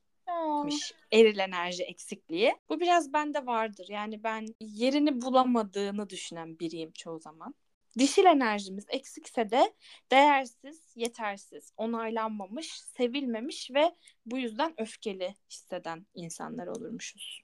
eril 1.12 1.38
enerji 1.39 1.84
eksikliği. 1.84 2.56
Bu 2.70 2.80
biraz 2.80 3.13
bende 3.13 3.46
vardır. 3.46 3.86
Yani 3.89 4.24
ben 4.24 4.46
yerini 4.60 5.22
bulamadığını 5.22 6.10
düşünen 6.10 6.60
biriyim 6.60 6.92
çoğu 6.92 7.20
zaman. 7.20 7.56
Dişil 7.98 8.25
enerjimiz 8.25 8.86
eksikse 8.89 9.50
de 9.50 9.74
değersiz, 10.12 10.94
yetersiz, 10.96 11.72
onaylanmamış, 11.77 12.82
sevilmemiş 12.82 13.72
ve 13.72 13.96
bu 14.25 14.38
yüzden 14.38 14.74
öfkeli 14.82 15.36
hisseden 15.50 16.06
insanlar 16.13 16.68
olurmuşuz. 16.68 17.42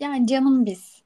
Yani 0.00 0.26
canım 0.26 0.66
biz. 0.66 1.02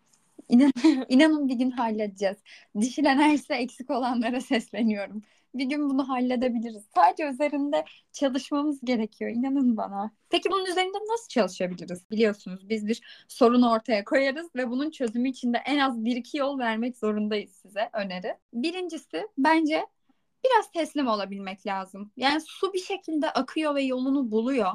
İnan, 0.48 0.72
inanın 1.08 1.48
bir 1.48 1.54
gün 1.54 1.70
halledeceğiz. 1.70 2.36
Dişil 2.80 3.04
enerjisi 3.04 3.52
eksik 3.52 3.90
olanlara 3.90 4.40
sesleniyorum. 4.40 5.22
Bir 5.54 5.64
gün 5.64 5.90
bunu 5.90 6.08
halledebiliriz. 6.08 6.84
Sadece 6.94 7.28
üzerinde 7.28 7.84
çalışmamız 8.12 8.80
gerekiyor. 8.84 9.30
İnanın 9.30 9.76
bana. 9.76 10.10
Peki 10.30 10.50
bunun 10.50 10.66
üzerinde 10.66 10.98
nasıl 11.12 11.28
çalışabiliriz? 11.28 12.10
Biliyorsunuz 12.10 12.68
biz 12.68 12.86
bir 12.86 13.24
sorunu 13.28 13.70
ortaya 13.70 14.04
koyarız 14.04 14.48
ve 14.56 14.70
bunun 14.70 14.90
çözümü 14.90 15.28
için 15.28 15.52
de 15.52 15.58
en 15.66 15.78
az 15.78 16.04
bir 16.04 16.16
iki 16.16 16.38
yol 16.38 16.58
vermek 16.58 16.96
zorundayız 16.96 17.50
size 17.52 17.90
öneri. 17.92 18.36
Birincisi 18.52 19.26
bence 19.38 19.86
biraz 20.44 20.70
teslim 20.70 21.06
olabilmek 21.06 21.66
lazım. 21.66 22.12
Yani 22.16 22.40
su 22.40 22.72
bir 22.72 22.78
şekilde 22.78 23.30
akıyor 23.30 23.74
ve 23.74 23.82
yolunu 23.82 24.30
buluyor. 24.30 24.72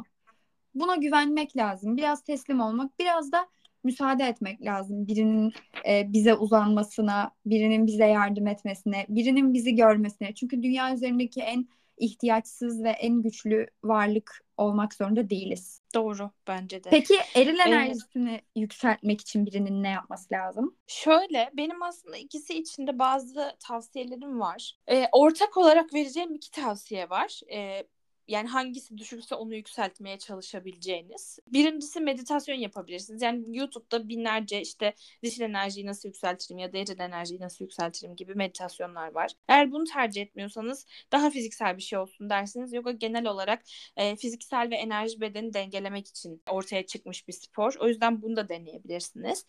Buna 0.75 0.95
güvenmek 0.95 1.57
lazım. 1.57 1.97
Biraz 1.97 2.23
teslim 2.23 2.59
olmak, 2.59 2.99
biraz 2.99 3.31
da 3.31 3.47
müsaade 3.83 4.23
etmek 4.23 4.65
lazım. 4.65 5.07
Birinin 5.07 5.53
e, 5.87 6.13
bize 6.13 6.33
uzanmasına, 6.33 7.31
birinin 7.45 7.87
bize 7.87 8.05
yardım 8.05 8.47
etmesine, 8.47 9.05
birinin 9.09 9.53
bizi 9.53 9.75
görmesine. 9.75 10.33
Çünkü 10.33 10.63
dünya 10.63 10.93
üzerindeki 10.93 11.41
en 11.41 11.67
ihtiyaçsız 11.99 12.83
ve 12.83 12.89
en 12.89 13.21
güçlü 13.21 13.67
varlık 13.83 14.45
olmak 14.57 14.93
zorunda 14.93 15.29
değiliz. 15.29 15.81
Doğru 15.95 16.31
bence 16.47 16.83
de. 16.83 16.89
Peki 16.89 17.15
eril 17.35 17.59
enerjisini 17.59 18.31
ee, 18.31 18.59
yükseltmek 18.59 19.21
için 19.21 19.45
birinin 19.45 19.83
ne 19.83 19.89
yapması 19.89 20.33
lazım? 20.33 20.75
Şöyle 20.87 21.49
benim 21.53 21.83
aslında 21.83 22.17
ikisi 22.17 22.53
içinde 22.53 22.99
bazı 22.99 23.51
tavsiyelerim 23.59 24.39
var. 24.39 24.77
Ee, 24.87 25.07
ortak 25.11 25.57
olarak 25.57 25.93
vereceğim 25.93 26.35
iki 26.35 26.51
tavsiye 26.51 27.09
var. 27.09 27.39
Ee, 27.53 27.83
yani 28.29 28.47
hangisi 28.47 28.97
düşükse 28.97 29.35
onu 29.35 29.55
yükseltmeye 29.55 30.17
çalışabileceğiniz. 30.17 31.39
Birincisi 31.47 31.99
meditasyon 31.99 32.55
yapabilirsiniz. 32.55 33.21
Yani 33.21 33.57
YouTube'da 33.57 34.09
binlerce 34.09 34.61
işte 34.61 34.93
dişil 35.23 35.41
enerjiyi 35.41 35.85
nasıl 35.85 36.09
yükseltirim 36.09 36.57
ya 36.57 36.73
da 36.73 36.77
eril 36.77 36.99
enerjiyi 36.99 37.39
nasıl 37.39 37.65
yükseltirim 37.65 38.15
gibi 38.15 38.35
meditasyonlar 38.35 39.11
var. 39.11 39.31
Eğer 39.47 39.71
bunu 39.71 39.83
tercih 39.83 40.21
etmiyorsanız 40.21 40.85
daha 41.11 41.29
fiziksel 41.29 41.77
bir 41.77 41.81
şey 41.81 41.99
olsun 41.99 42.29
dersiniz. 42.29 42.73
Yoga 42.73 42.91
genel 42.91 43.27
olarak 43.27 43.63
e, 43.97 44.15
fiziksel 44.15 44.69
ve 44.71 44.75
enerji 44.75 45.21
bedeni 45.21 45.53
dengelemek 45.53 46.07
için 46.07 46.41
ortaya 46.49 46.85
çıkmış 46.85 47.27
bir 47.27 47.33
spor. 47.33 47.73
O 47.79 47.87
yüzden 47.87 48.21
bunu 48.21 48.35
da 48.35 48.49
deneyebilirsiniz. 48.49 49.45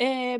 E, 0.00 0.38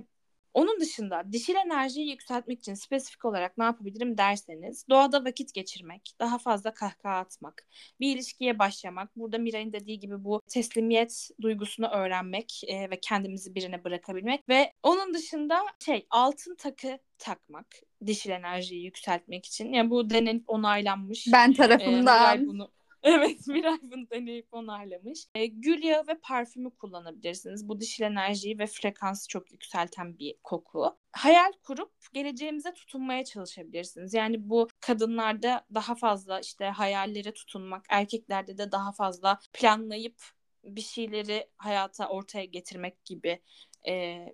onun 0.54 0.80
dışında 0.80 1.32
dişil 1.32 1.54
enerjiyi 1.54 2.10
yükseltmek 2.10 2.58
için 2.58 2.74
spesifik 2.74 3.24
olarak 3.24 3.58
ne 3.58 3.64
yapabilirim 3.64 4.18
derseniz 4.18 4.88
doğada 4.90 5.24
vakit 5.24 5.54
geçirmek, 5.54 6.14
daha 6.20 6.38
fazla 6.38 6.74
kahkaha 6.74 7.16
atmak, 7.16 7.66
bir 8.00 8.14
ilişkiye 8.16 8.58
başlamak, 8.58 9.16
burada 9.16 9.38
Miray'ın 9.38 9.72
dediği 9.72 10.00
gibi 10.00 10.24
bu 10.24 10.42
teslimiyet 10.48 11.28
duygusunu 11.40 11.88
öğrenmek 11.88 12.60
e, 12.66 12.90
ve 12.90 13.00
kendimizi 13.00 13.54
birine 13.54 13.84
bırakabilmek 13.84 14.48
ve 14.48 14.72
onun 14.82 15.14
dışında 15.14 15.60
şey 15.84 16.06
altın 16.10 16.54
takı 16.54 16.98
takmak 17.18 17.66
dişil 18.06 18.30
enerjiyi 18.30 18.84
yükseltmek 18.84 19.46
için. 19.46 19.72
Yani 19.72 19.90
bu 19.90 20.10
denenip 20.10 20.44
onaylanmış. 20.46 21.28
Ben 21.32 21.52
tarafından. 21.52 22.44
E, 22.44 22.46
bunu 22.46 22.70
Evet 23.02 23.46
Miray 23.46 23.78
bunu 23.82 24.10
deneyip 24.10 24.54
onaylamış. 24.54 25.26
E, 25.34 25.46
gül 25.46 25.82
yağı 25.82 26.06
ve 26.06 26.18
parfümü 26.22 26.70
kullanabilirsiniz. 26.70 27.68
Bu 27.68 27.80
dişil 27.80 28.04
enerjiyi 28.04 28.58
ve 28.58 28.66
frekansı 28.66 29.28
çok 29.28 29.52
yükselten 29.52 30.18
bir 30.18 30.34
koku. 30.42 30.98
Hayal 31.12 31.52
kurup 31.62 31.92
geleceğimize 32.12 32.74
tutunmaya 32.74 33.24
çalışabilirsiniz. 33.24 34.14
Yani 34.14 34.48
bu 34.50 34.68
kadınlarda 34.80 35.66
daha 35.74 35.94
fazla 35.94 36.40
işte 36.40 36.64
hayallere 36.64 37.32
tutunmak, 37.32 37.84
erkeklerde 37.88 38.58
de 38.58 38.72
daha 38.72 38.92
fazla 38.92 39.38
planlayıp 39.52 40.22
bir 40.64 40.80
şeyleri 40.80 41.50
hayata 41.56 42.08
ortaya 42.08 42.44
getirmek 42.44 43.04
gibi 43.04 43.42
e, 43.88 44.26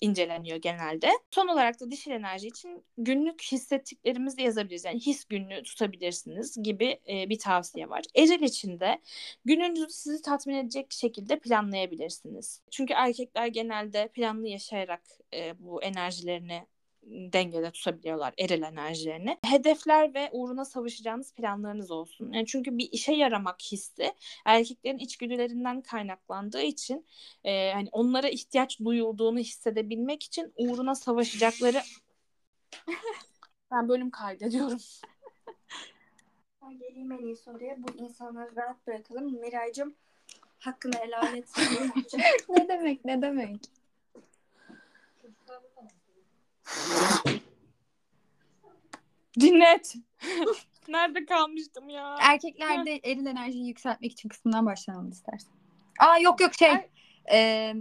inceleniyor 0.00 0.56
genelde. 0.56 1.10
Son 1.30 1.48
olarak 1.48 1.80
da 1.80 1.90
dişil 1.90 2.10
enerji 2.10 2.48
için 2.48 2.84
günlük 2.98 3.42
hissettiklerimizi 3.42 4.42
yazabiliriz. 4.42 4.84
Yani 4.84 5.00
his 5.00 5.24
günlüğü 5.24 5.62
tutabilirsiniz 5.62 6.62
gibi 6.62 7.00
e, 7.08 7.28
bir 7.28 7.38
tavsiye 7.38 7.88
var. 7.90 8.04
Eril 8.14 8.42
için 8.42 8.80
de 8.80 9.00
gününüzü 9.44 9.86
sizi 9.90 10.22
tatmin 10.22 10.54
edecek 10.54 10.92
şekilde 10.92 11.38
planlayabilirsiniz. 11.38 12.62
Çünkü 12.70 12.92
erkekler 12.94 13.46
genelde 13.46 14.08
planlı 14.08 14.48
yaşayarak 14.48 15.02
e, 15.34 15.54
bu 15.58 15.82
enerjilerini 15.82 16.66
dengede 17.02 17.70
tutabiliyorlar 17.70 18.34
eril 18.38 18.62
enerjilerini. 18.62 19.38
Hedefler 19.44 20.14
ve 20.14 20.28
uğruna 20.32 20.64
savaşacağınız 20.64 21.34
planlarınız 21.34 21.90
olsun. 21.90 22.32
Yani 22.32 22.46
çünkü 22.46 22.78
bir 22.78 22.88
işe 22.92 23.12
yaramak 23.12 23.62
hissi 23.62 24.14
erkeklerin 24.44 24.98
içgüdülerinden 24.98 25.82
kaynaklandığı 25.82 26.62
için 26.62 27.06
e, 27.44 27.72
hani 27.72 27.88
onlara 27.92 28.28
ihtiyaç 28.28 28.80
duyulduğunu 28.80 29.38
hissedebilmek 29.38 30.22
için 30.22 30.52
uğruna 30.56 30.94
savaşacakları 30.94 31.82
ben 33.70 33.88
bölüm 33.88 34.10
kaydediyorum. 34.10 34.78
Ben 36.62 36.78
geleyim 36.78 37.12
en 37.12 37.24
iyi 37.24 37.36
soruya. 37.36 37.76
Bu 37.78 38.02
insanları 38.02 38.56
rahat 38.56 38.86
bırakalım. 38.86 39.40
Miraycığım 39.40 39.94
hakkını 40.58 40.94
helal 40.94 41.36
etsin. 41.36 41.92
ne 42.48 42.68
demek 42.68 43.04
ne 43.04 43.22
demek? 43.22 43.60
Dinlet. 49.40 49.94
Nerede 50.88 51.24
kalmıştım 51.24 51.88
ya? 51.88 52.16
Erkeklerde 52.20 53.00
eril 53.04 53.26
enerjiyi 53.26 53.68
yükseltmek 53.68 54.12
için 54.12 54.28
kısmından 54.28 54.66
başlayalım 54.66 55.10
istersen. 55.10 55.52
Aa 55.98 56.18
yok 56.18 56.40
yok 56.40 56.54
şey. 56.54 56.72
E, 57.32 57.74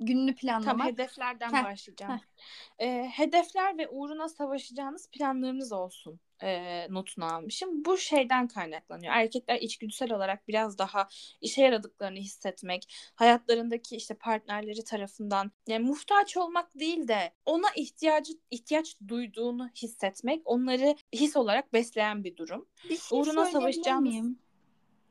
gününü 0.00 0.34
planlamak. 0.34 0.78
Tam 0.78 0.86
hedeflerden 0.86 1.52
Heh. 1.52 1.64
başlayacağım. 1.64 2.12
Heh. 2.12 2.86
E, 2.86 3.08
hedefler 3.08 3.78
ve 3.78 3.88
uğruna 3.88 4.28
savaşacağınız 4.28 5.10
planlarınız 5.10 5.72
olsun 5.72 6.20
e, 6.42 6.86
notunu 6.90 7.24
almışım. 7.24 7.84
Bu 7.84 7.98
şeyden 7.98 8.48
kaynaklanıyor. 8.48 9.12
Erkekler 9.12 9.60
içgüdüsel 9.60 10.12
olarak 10.12 10.48
biraz 10.48 10.78
daha 10.78 11.08
işe 11.40 11.62
yaradıklarını 11.62 12.18
hissetmek, 12.18 12.94
hayatlarındaki 13.14 13.96
işte 13.96 14.14
partnerleri 14.14 14.84
tarafından 14.84 15.52
yani 15.66 15.86
muhtaç 15.86 16.36
olmak 16.36 16.78
değil 16.78 17.08
de 17.08 17.32
ona 17.46 17.66
ihtiyacı 17.76 18.32
ihtiyaç 18.50 18.96
duyduğunu 19.08 19.68
hissetmek, 19.68 20.42
onları 20.44 20.96
his 21.12 21.36
olarak 21.36 21.72
besleyen 21.72 22.24
bir 22.24 22.36
durum. 22.36 22.68
Bir 22.90 22.96
şey 22.96 23.20
Uğruna 23.20 23.46
savaşacağımız 23.46 24.12
miyim? 24.12 24.38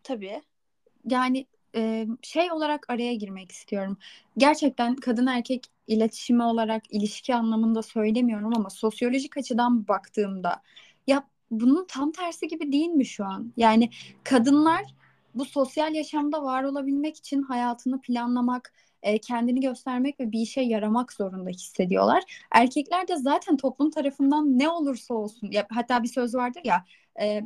Tabii. 0.04 0.42
Yani 1.06 1.48
şey 2.22 2.52
olarak 2.52 2.86
araya 2.90 3.14
girmek 3.14 3.52
istiyorum. 3.52 3.98
Gerçekten 4.38 4.96
kadın 4.96 5.28
erkek 5.28 5.66
iletişimi 5.88 6.44
olarak 6.44 6.84
ilişki 6.90 7.36
anlamında 7.36 7.82
söylemiyorum 7.82 8.52
ama 8.56 8.70
sosyolojik 8.70 9.38
açıdan 9.38 9.88
baktığımda 9.88 10.62
ya 11.08 11.28
bunun 11.52 11.86
tam 11.88 12.12
tersi 12.12 12.48
gibi 12.48 12.72
değil 12.72 12.90
mi 12.90 13.06
şu 13.06 13.26
an? 13.26 13.54
Yani 13.58 13.90
kadınlar 14.24 14.84
bu 15.36 15.46
sosyal 15.46 15.94
yaşamda 15.96 16.44
var 16.44 16.64
olabilmek 16.64 17.18
için 17.18 17.42
hayatını 17.42 18.02
planlamak, 18.02 18.74
kendini 19.22 19.60
göstermek 19.60 20.20
ve 20.20 20.32
bir 20.32 20.40
işe 20.40 20.62
yaramak 20.62 21.14
zorunda 21.14 21.50
hissediyorlar. 21.50 22.46
Erkekler 22.52 23.08
de 23.08 23.18
zaten 23.18 23.58
toplum 23.58 23.92
tarafından 23.92 24.60
ne 24.60 24.70
olursa 24.70 25.14
olsun, 25.14 25.52
ya, 25.52 25.68
hatta 25.70 26.04
bir 26.04 26.08
söz 26.08 26.36
vardır 26.36 26.62
ya, 26.64 26.86
e, 27.22 27.42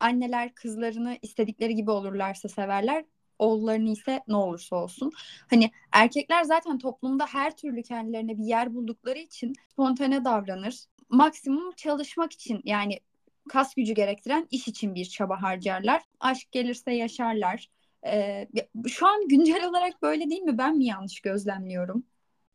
anneler 0.00 0.54
kızlarını 0.54 1.18
istedikleri 1.22 1.74
gibi 1.74 1.90
olurlarsa 1.90 2.48
severler, 2.48 3.04
oğullarını 3.38 3.90
ise 3.90 4.20
ne 4.28 4.36
olursa 4.36 4.76
olsun. 4.76 5.12
Hani 5.50 5.70
erkekler 5.92 6.44
zaten 6.44 6.78
toplumda 6.78 7.26
her 7.26 7.56
türlü 7.56 7.82
kendilerine 7.82 8.38
bir 8.38 8.44
yer 8.44 8.74
buldukları 8.74 9.18
için 9.18 9.52
spontane 9.68 10.24
davranır. 10.24 10.84
Maksimum 11.08 11.72
çalışmak 11.76 12.32
için 12.32 12.60
yani 12.64 13.00
kas 13.48 13.74
gücü 13.74 13.94
gerektiren 13.94 14.48
iş 14.50 14.68
için 14.68 14.94
bir 14.94 15.04
çaba 15.04 15.42
harcarlar. 15.42 16.02
Aşk 16.20 16.52
gelirse 16.52 16.92
yaşarlar. 16.92 17.70
Ee, 18.06 18.48
şu 18.88 19.06
an 19.06 19.28
güncel 19.28 19.64
olarak 19.68 20.02
böyle 20.02 20.30
değil 20.30 20.42
mi? 20.42 20.58
Ben 20.58 20.76
mi 20.76 20.84
yanlış 20.84 21.20
gözlemliyorum? 21.20 22.04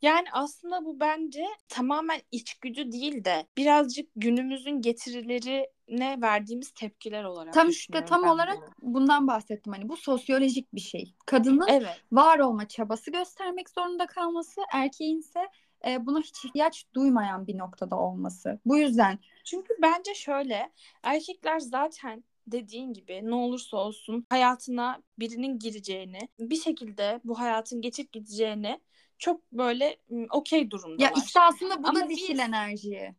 Yani 0.01 0.27
aslında 0.32 0.86
bu 0.86 1.00
bence 1.00 1.46
tamamen 1.68 2.22
içgüdü 2.32 2.91
değil 2.91 3.25
de 3.25 3.48
birazcık 3.58 4.10
günümüzün 4.15 4.82
getirilerine 4.82 6.22
verdiğimiz 6.22 6.72
tepkiler 6.72 7.24
olarak 7.24 7.54
Tam 7.54 7.69
işte 7.69 8.06
tam 8.06 8.24
olarak 8.24 8.58
bunu. 8.82 8.93
bundan 8.93 9.28
bahsettim 9.28 9.74
hani 9.74 9.89
bu 9.89 9.97
sosyolojik 9.97 10.76
bir 10.76 10.80
şey. 10.80 11.15
Kadının 11.26 11.67
evet. 11.67 12.02
var 12.12 12.39
olma 12.39 12.67
çabası 12.67 13.12
göstermek 13.12 13.69
zorunda 13.69 14.08
kalması, 14.08 14.62
erkeğin 14.74 15.19
ise 15.19 15.39
e, 15.88 16.06
buna 16.06 16.19
hiç 16.19 16.45
ihtiyaç 16.45 16.86
duymayan 16.95 17.47
bir 17.47 17.58
noktada 17.58 17.95
olması. 18.00 18.60
Bu 18.65 18.78
yüzden 18.78 19.19
çünkü 19.43 19.74
bence 19.82 20.13
şöyle 20.13 20.71
erkekler 21.04 21.60
zaten 21.60 22.24
dediğin 22.47 22.93
gibi 22.93 23.21
ne 23.24 23.36
olursa 23.36 23.78
olsun 23.78 24.26
hayatına 24.30 25.02
birinin 25.19 25.60
gireceğini, 25.60 26.19
bir 26.39 26.56
şekilde 26.56 27.21
bu 27.24 27.39
hayatın 27.39 27.82
geçip 27.82 28.12
gideceğini 28.12 28.80
çok 29.19 29.51
böyle 29.51 29.97
okey 30.29 30.71
durumdalar. 30.71 31.10
Ya 31.10 31.13
işte 31.25 31.39
aslında 31.39 31.84
bu 31.84 31.88
ama 31.88 31.99
da 31.99 32.10
dişil 32.10 32.34
biz... 32.34 32.39
enerji. 32.39 33.15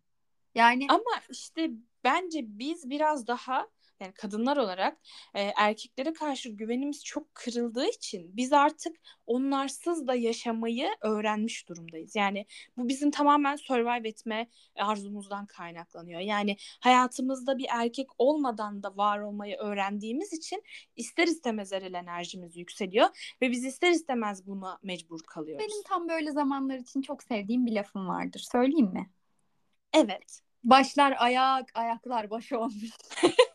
Yani 0.54 0.86
ama 0.88 1.20
işte 1.30 1.70
bence 2.04 2.40
biz 2.58 2.90
biraz 2.90 3.26
daha 3.26 3.68
yani 4.00 4.12
kadınlar 4.12 4.56
olarak 4.56 4.98
e, 5.34 5.42
erkeklere 5.42 6.12
karşı 6.12 6.48
güvenimiz 6.48 7.04
çok 7.04 7.34
kırıldığı 7.34 7.86
için 7.86 8.36
biz 8.36 8.52
artık 8.52 8.96
onlarsız 9.26 10.06
da 10.06 10.14
yaşamayı 10.14 10.88
öğrenmiş 11.00 11.68
durumdayız. 11.68 12.16
Yani 12.16 12.46
bu 12.76 12.88
bizim 12.88 13.10
tamamen 13.10 13.56
survive 13.56 14.08
etme 14.08 14.48
arzumuzdan 14.76 15.46
kaynaklanıyor. 15.46 16.20
Yani 16.20 16.56
hayatımızda 16.80 17.58
bir 17.58 17.66
erkek 17.70 18.08
olmadan 18.18 18.82
da 18.82 18.96
var 18.96 19.18
olmayı 19.18 19.56
öğrendiğimiz 19.56 20.32
için 20.32 20.62
ister 20.96 21.26
istemez 21.26 21.72
eril 21.72 21.94
enerjimiz 21.94 22.56
yükseliyor 22.56 23.34
ve 23.42 23.50
biz 23.50 23.64
ister 23.64 23.90
istemez 23.90 24.46
buna 24.46 24.78
mecbur 24.82 25.20
kalıyoruz. 25.22 25.66
Benim 25.66 25.82
tam 25.82 26.08
böyle 26.08 26.32
zamanlar 26.32 26.78
için 26.78 27.02
çok 27.02 27.22
sevdiğim 27.22 27.66
bir 27.66 27.72
lafım 27.72 28.08
vardır. 28.08 28.46
Söyleyeyim 28.52 28.92
mi? 28.92 29.10
Evet. 29.92 30.40
Başlar 30.64 31.14
ayak, 31.18 31.70
ayaklar 31.74 32.30
baş 32.30 32.52
olmuş. 32.52 32.90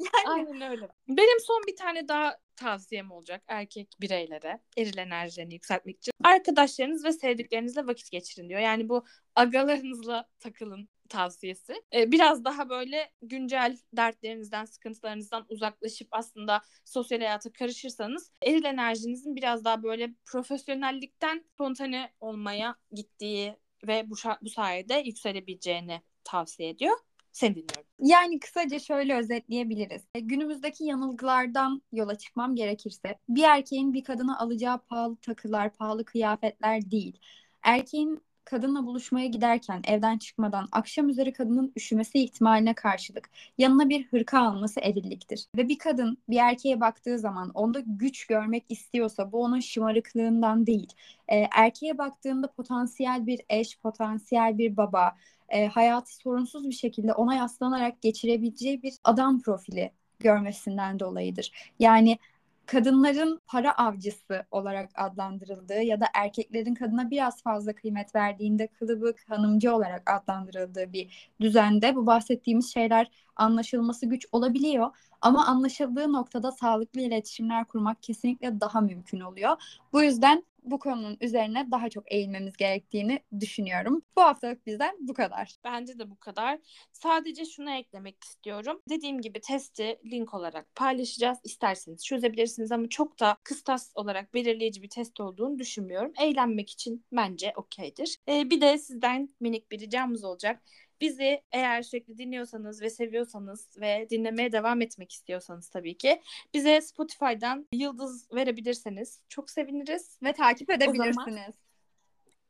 Yani... 0.00 0.48
Aynen 0.48 0.70
öyle. 0.70 0.88
Benim 1.08 1.40
son 1.40 1.62
bir 1.68 1.76
tane 1.76 2.08
daha 2.08 2.36
tavsiyem 2.56 3.10
olacak 3.10 3.42
erkek 3.48 3.88
bireylere 4.00 4.60
eril 4.76 4.98
enerjilerini 4.98 5.54
yükseltmek 5.54 5.96
için. 5.96 6.12
Arkadaşlarınız 6.24 7.04
ve 7.04 7.12
sevdiklerinizle 7.12 7.86
vakit 7.86 8.10
geçirin 8.10 8.48
diyor. 8.48 8.60
Yani 8.60 8.88
bu 8.88 9.04
agalarınızla 9.34 10.28
takılın 10.38 10.88
tavsiyesi. 11.08 11.82
Ee, 11.94 12.12
biraz 12.12 12.44
daha 12.44 12.68
böyle 12.68 13.10
güncel 13.22 13.76
dertlerinizden, 13.92 14.64
sıkıntılarınızdan 14.64 15.46
uzaklaşıp 15.48 16.08
aslında 16.10 16.62
sosyal 16.84 17.18
hayata 17.18 17.52
karışırsanız 17.52 18.32
eril 18.42 18.64
enerjinizin 18.64 19.36
biraz 19.36 19.64
daha 19.64 19.82
böyle 19.82 20.14
profesyonellikten 20.26 21.44
spontane 21.54 22.12
olmaya 22.20 22.76
gittiği 22.92 23.56
ve 23.86 24.10
bu, 24.10 24.14
bu 24.42 24.50
sayede 24.50 24.94
yükselebileceğini 24.94 26.02
tavsiye 26.24 26.68
ediyor. 26.68 26.96
Seni 27.32 27.54
dinliyorum. 27.54 27.84
Yani 27.98 28.40
kısaca 28.40 28.78
şöyle 28.78 29.16
özetleyebiliriz. 29.16 30.02
E, 30.14 30.20
günümüzdeki 30.20 30.84
yanılgılardan 30.84 31.82
yola 31.92 32.14
çıkmam 32.18 32.56
gerekirse 32.56 33.18
bir 33.28 33.42
erkeğin 33.42 33.92
bir 33.92 34.04
kadına 34.04 34.38
alacağı 34.38 34.78
pahalı 34.78 35.16
takılar, 35.16 35.72
pahalı 35.72 36.04
kıyafetler 36.04 36.90
değil. 36.90 37.18
Erkeğin 37.62 38.22
kadınla 38.44 38.86
buluşmaya 38.86 39.26
giderken 39.26 39.82
evden 39.88 40.18
çıkmadan 40.18 40.68
akşam 40.72 41.08
üzeri 41.08 41.32
kadının 41.32 41.72
üşümesi 41.76 42.18
ihtimaline 42.18 42.74
karşılık 42.74 43.30
yanına 43.58 43.88
bir 43.88 44.06
hırka 44.06 44.38
alması 44.38 44.80
erilliktir. 44.80 45.46
Ve 45.56 45.68
bir 45.68 45.78
kadın 45.78 46.18
bir 46.28 46.36
erkeğe 46.36 46.80
baktığı 46.80 47.18
zaman 47.18 47.50
onda 47.50 47.80
güç 47.86 48.26
görmek 48.26 48.64
istiyorsa 48.68 49.32
bu 49.32 49.42
onun 49.42 49.60
şımarıklığından 49.60 50.66
değil. 50.66 50.92
E, 51.28 51.36
erkeğe 51.52 51.98
baktığında 51.98 52.52
potansiyel 52.52 53.26
bir 53.26 53.40
eş, 53.48 53.78
potansiyel 53.78 54.58
bir 54.58 54.76
baba, 54.76 55.16
e, 55.50 55.66
hayatı 55.66 56.14
sorunsuz 56.16 56.68
bir 56.68 56.72
şekilde 56.72 57.12
ona 57.12 57.34
yaslanarak 57.34 58.02
geçirebileceği 58.02 58.82
bir 58.82 58.94
adam 59.04 59.42
profili 59.42 59.92
görmesinden 60.18 61.00
dolayıdır. 61.00 61.72
Yani 61.78 62.18
kadınların 62.66 63.40
para 63.46 63.72
avcısı 63.72 64.44
olarak 64.50 64.90
adlandırıldığı 64.94 65.82
ya 65.82 66.00
da 66.00 66.06
erkeklerin 66.14 66.74
kadına 66.74 67.10
biraz 67.10 67.42
fazla 67.42 67.74
kıymet 67.74 68.14
verdiğinde 68.14 68.66
kılıbık 68.66 69.24
hanımcı 69.28 69.74
olarak 69.74 70.10
adlandırıldığı 70.10 70.92
bir 70.92 71.32
düzende 71.40 71.96
bu 71.96 72.06
bahsettiğimiz 72.06 72.72
şeyler 72.72 73.10
anlaşılması 73.36 74.06
güç 74.06 74.26
olabiliyor. 74.32 74.90
Ama 75.20 75.46
anlaşıldığı 75.46 76.12
noktada 76.12 76.52
sağlıklı 76.52 77.00
iletişimler 77.00 77.64
kurmak 77.64 78.02
kesinlikle 78.02 78.60
daha 78.60 78.80
mümkün 78.80 79.20
oluyor. 79.20 79.56
Bu 79.92 80.02
yüzden 80.02 80.44
bu 80.62 80.78
konunun 80.78 81.16
üzerine 81.20 81.70
daha 81.70 81.90
çok 81.90 82.12
eğilmemiz 82.12 82.56
gerektiğini 82.56 83.20
düşünüyorum. 83.40 84.02
Bu 84.16 84.22
haftalık 84.22 84.66
bizden 84.66 84.96
bu 85.00 85.14
kadar. 85.14 85.56
Bence 85.64 85.98
de 85.98 86.10
bu 86.10 86.18
kadar. 86.18 86.58
Sadece 86.92 87.44
şunu 87.44 87.70
eklemek 87.70 88.24
istiyorum. 88.24 88.82
Dediğim 88.88 89.20
gibi 89.20 89.40
testi 89.40 90.00
link 90.04 90.34
olarak 90.34 90.74
paylaşacağız. 90.74 91.38
İsterseniz 91.44 92.04
çözebilirsiniz 92.04 92.72
ama 92.72 92.88
çok 92.88 93.20
da 93.20 93.36
kıstas 93.44 93.92
olarak 93.94 94.34
belirleyici 94.34 94.82
bir 94.82 94.88
test 94.88 95.20
olduğunu 95.20 95.58
düşünmüyorum. 95.58 96.12
Eğlenmek 96.20 96.70
için 96.70 97.04
bence 97.12 97.52
okeydir. 97.56 98.16
Ee, 98.28 98.50
bir 98.50 98.60
de 98.60 98.78
sizden 98.78 99.28
minik 99.40 99.70
bir 99.70 99.78
ricamız 99.80 100.24
olacak. 100.24 100.62
Bizi 101.00 101.42
eğer 101.52 101.82
sürekli 101.82 102.18
dinliyorsanız 102.18 102.82
ve 102.82 102.90
seviyorsanız 102.90 103.68
ve 103.80 104.06
dinlemeye 104.10 104.52
devam 104.52 104.80
etmek 104.82 105.12
istiyorsanız 105.12 105.68
tabii 105.68 105.98
ki 105.98 106.22
bize 106.54 106.80
Spotify'dan 106.80 107.66
yıldız 107.72 108.32
verebilirseniz 108.32 109.20
çok 109.28 109.50
seviniriz. 109.50 110.18
Ve 110.22 110.32
takip 110.32 110.70
edebilirsiniz. 110.70 111.18
O 111.18 111.30
zaman, 111.30 111.54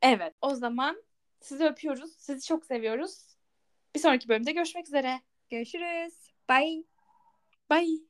evet 0.02 0.34
o 0.40 0.54
zaman 0.54 1.02
sizi 1.40 1.64
öpüyoruz. 1.64 2.12
Sizi 2.18 2.46
çok 2.46 2.66
seviyoruz. 2.66 3.36
Bir 3.94 4.00
sonraki 4.00 4.28
bölümde 4.28 4.52
görüşmek 4.52 4.86
üzere. 4.86 5.20
Görüşürüz. 5.50 6.14
Bye. 6.48 6.84
Bye. 7.70 8.09